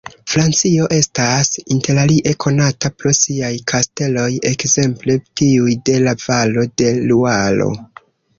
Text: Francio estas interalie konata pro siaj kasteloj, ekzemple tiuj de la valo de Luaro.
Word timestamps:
Francio 0.31 0.85
estas 0.95 1.51
interalie 1.75 2.33
konata 2.45 2.91
pro 3.03 3.11
siaj 3.17 3.51
kasteloj, 3.73 4.25
ekzemple 4.53 5.17
tiuj 5.43 5.77
de 5.91 6.01
la 6.09 6.17
valo 6.25 6.67
de 6.83 6.91
Luaro. 7.13 7.71